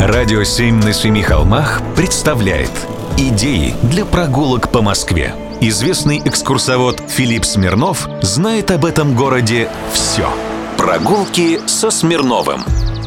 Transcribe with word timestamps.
Радио 0.00 0.44
«Семь 0.44 0.76
на 0.76 0.92
семи 0.92 1.22
холмах» 1.22 1.82
представляет 1.96 2.70
Идеи 3.16 3.74
для 3.82 4.04
прогулок 4.04 4.70
по 4.70 4.80
Москве. 4.80 5.34
Известный 5.60 6.22
экскурсовод 6.24 7.02
Филипп 7.08 7.44
Смирнов 7.44 8.08
знает 8.22 8.70
об 8.70 8.84
этом 8.84 9.16
городе 9.16 9.68
все. 9.92 10.28
Прогулки 10.76 11.58
со 11.66 11.90
Смирновым. 11.90 12.60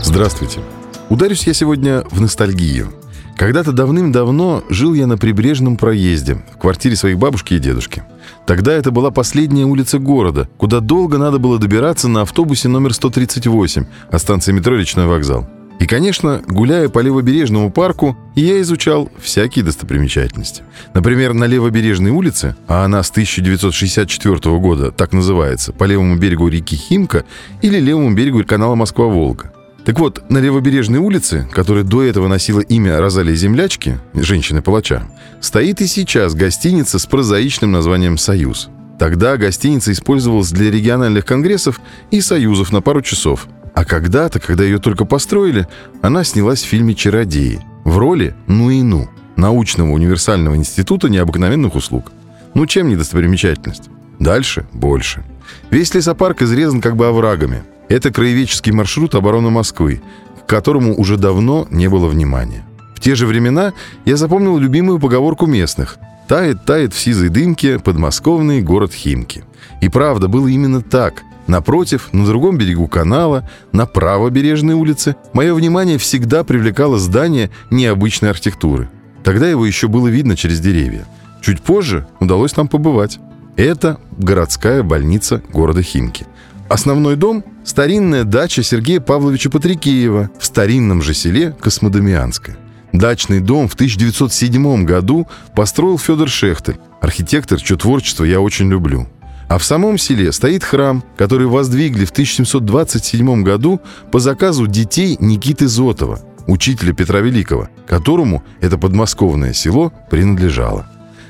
Здравствуйте. 0.00 0.60
Ударюсь 1.08 1.48
я 1.48 1.54
сегодня 1.54 2.04
в 2.08 2.20
ностальгию. 2.20 2.92
Когда-то 3.36 3.72
давным-давно 3.72 4.62
жил 4.70 4.94
я 4.94 5.08
на 5.08 5.18
прибрежном 5.18 5.76
проезде, 5.76 6.36
в 6.54 6.56
квартире 6.56 6.94
своих 6.94 7.18
бабушки 7.18 7.54
и 7.54 7.58
дедушки. 7.58 8.04
Тогда 8.46 8.72
это 8.72 8.92
была 8.92 9.10
последняя 9.10 9.64
улица 9.64 9.98
города, 9.98 10.48
куда 10.56 10.78
долго 10.78 11.18
надо 11.18 11.40
было 11.40 11.58
добираться 11.58 12.06
на 12.06 12.22
автобусе 12.22 12.68
номер 12.68 12.94
138 12.94 13.84
от 14.08 14.20
станции 14.22 14.52
метро 14.52 14.76
«Речной 14.76 15.06
вокзал». 15.06 15.48
И, 15.78 15.86
конечно, 15.86 16.42
гуляя 16.46 16.88
по 16.88 17.00
левобережному 17.00 17.70
парку, 17.70 18.16
я 18.34 18.60
изучал 18.62 19.10
всякие 19.20 19.64
достопримечательности. 19.64 20.62
Например, 20.94 21.34
на 21.34 21.44
левобережной 21.44 22.10
улице, 22.10 22.56
а 22.66 22.84
она 22.84 23.02
с 23.02 23.10
1964 23.10 24.58
года 24.58 24.90
так 24.90 25.12
называется, 25.12 25.72
по 25.72 25.84
левому 25.84 26.16
берегу 26.16 26.48
реки 26.48 26.76
Химка 26.76 27.24
или 27.60 27.78
левому 27.78 28.14
берегу 28.14 28.42
канала 28.44 28.74
Москва-Волга. 28.74 29.52
Так 29.84 30.00
вот, 30.00 30.30
на 30.30 30.38
левобережной 30.38 30.98
улице, 30.98 31.48
которая 31.52 31.84
до 31.84 32.02
этого 32.02 32.26
носила 32.26 32.60
имя 32.60 32.98
Розалии 32.98 33.34
Землячки, 33.36 33.98
женщины-палача, 34.14 35.08
стоит 35.40 35.80
и 35.80 35.86
сейчас 35.86 36.34
гостиница 36.34 36.98
с 36.98 37.06
прозаичным 37.06 37.70
названием 37.70 38.18
«Союз». 38.18 38.68
Тогда 38.98 39.36
гостиница 39.36 39.92
использовалась 39.92 40.50
для 40.50 40.70
региональных 40.70 41.26
конгрессов 41.26 41.80
и 42.10 42.22
союзов 42.22 42.72
на 42.72 42.80
пару 42.80 43.02
часов– 43.02 43.46
а 43.76 43.84
когда-то, 43.84 44.40
когда 44.40 44.64
ее 44.64 44.78
только 44.78 45.04
построили, 45.04 45.68
она 46.00 46.24
снялась 46.24 46.62
в 46.62 46.66
фильме 46.66 46.94
«Чародеи» 46.94 47.60
в 47.84 47.98
роли 47.98 48.34
«Ну 48.46 48.70
и 48.70 48.80
ну» 48.80 49.06
научного 49.36 49.90
универсального 49.90 50.56
института 50.56 51.10
необыкновенных 51.10 51.74
услуг. 51.74 52.10
Ну 52.54 52.64
чем 52.64 52.88
не 52.88 52.96
достопримечательность? 52.96 53.90
Дальше 54.18 54.66
больше. 54.72 55.26
Весь 55.70 55.92
лесопарк 55.92 56.40
изрезан 56.40 56.80
как 56.80 56.96
бы 56.96 57.06
оврагами. 57.06 57.64
Это 57.90 58.10
краеведческий 58.10 58.72
маршрут 58.72 59.14
обороны 59.14 59.50
Москвы, 59.50 60.00
к 60.40 60.48
которому 60.48 60.98
уже 60.98 61.18
давно 61.18 61.68
не 61.68 61.90
было 61.90 62.08
внимания. 62.08 62.64
В 62.94 63.00
те 63.00 63.14
же 63.14 63.26
времена 63.26 63.74
я 64.06 64.16
запомнил 64.16 64.56
любимую 64.56 64.98
поговорку 64.98 65.44
местных 65.44 65.98
«Тает, 66.28 66.64
тает 66.64 66.94
в 66.94 66.98
сизой 66.98 67.28
дымке 67.28 67.78
подмосковный 67.78 68.62
город 68.62 68.94
Химки». 68.94 69.44
И 69.82 69.90
правда, 69.90 70.28
было 70.28 70.48
именно 70.48 70.80
так– 70.80 71.24
Напротив, 71.46 72.08
на 72.12 72.26
другом 72.26 72.58
берегу 72.58 72.88
канала, 72.88 73.48
на 73.72 73.86
правобережной 73.86 74.74
улице, 74.74 75.16
мое 75.32 75.54
внимание 75.54 75.98
всегда 75.98 76.42
привлекало 76.42 76.98
здание 76.98 77.50
необычной 77.70 78.30
архитектуры. 78.30 78.88
Тогда 79.22 79.48
его 79.48 79.64
еще 79.64 79.88
было 79.88 80.08
видно 80.08 80.36
через 80.36 80.60
деревья. 80.60 81.06
Чуть 81.40 81.62
позже 81.62 82.06
удалось 82.20 82.56
нам 82.56 82.68
побывать. 82.68 83.18
Это 83.56 83.98
городская 84.18 84.82
больница 84.82 85.42
города 85.52 85.82
Химки. 85.82 86.26
Основной 86.68 87.14
дом– 87.14 87.44
старинная 87.64 88.24
дача 88.24 88.64
Сергея 88.64 89.00
Павловича 89.00 89.50
Патрикеева 89.50 90.30
в 90.38 90.44
старинном 90.44 91.00
же 91.00 91.14
селе 91.14 91.52
Космодемианское. 91.60 92.56
Дачный 92.92 93.40
дом 93.40 93.68
в 93.68 93.74
1907 93.74 94.84
году 94.84 95.28
построил 95.54 95.98
Федор 95.98 96.28
Шехтель, 96.28 96.78
архитектор, 97.00 97.60
чье 97.60 97.76
творчество 97.76 98.24
я 98.24 98.40
очень 98.40 98.68
люблю– 98.68 99.06
а 99.48 99.58
в 99.58 99.64
самом 99.64 99.98
селе 99.98 100.32
стоит 100.32 100.64
храм, 100.64 101.04
который 101.16 101.46
воздвигли 101.46 102.04
в 102.04 102.10
1727 102.10 103.42
году 103.42 103.80
по 104.10 104.18
заказу 104.18 104.66
детей 104.66 105.16
Никиты 105.20 105.68
Зотова, 105.68 106.20
учителя 106.46 106.92
Петра 106.92 107.20
Великого, 107.20 107.68
которому 107.86 108.42
это 108.60 108.78
подмосковное 108.78 109.52
село 109.52 109.92
принадлежало. 110.10 110.86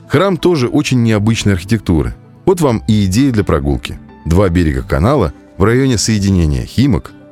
Храм 0.08 0.36
тоже 0.36 0.68
очень 0.68 1.02
необычной 1.02 1.54
архитектуры. 1.54 2.14
Вот 2.44 2.60
вам 2.60 2.82
и 2.86 3.04
идея 3.06 3.32
для 3.32 3.44
прогулки. 3.44 3.98
Два 4.24 4.48
берега 4.48 4.82
канала 4.82 5.32
в 5.58 5.64
районе 5.64 5.98
соединения 5.98 6.64
Химок 6.64 7.12